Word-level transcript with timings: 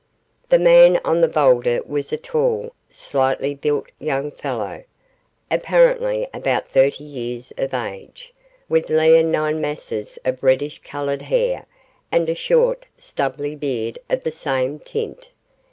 The 0.49 0.57
man 0.57 0.99
on 1.05 1.21
the 1.21 1.27
boulder 1.27 1.83
was 1.85 2.11
a 2.11 2.17
tall, 2.17 2.73
slightly 2.89 3.53
built 3.53 3.85
young 3.99 4.31
fellow, 4.31 4.83
apparently 5.51 6.27
about 6.33 6.67
thirty 6.67 7.03
years 7.03 7.53
of 7.55 7.71
age, 7.75 8.33
with 8.67 8.89
leonine 8.89 9.61
masses 9.61 10.17
of 10.25 10.41
reddish 10.41 10.81
coloured 10.83 11.21
hair, 11.21 11.67
and 12.11 12.27
a 12.29 12.33
short, 12.33 12.87
stubbly 12.97 13.53
beard 13.55 13.99
of 14.09 14.23
the 14.23 14.31
same 14.31 14.79
tint. 14.79 15.29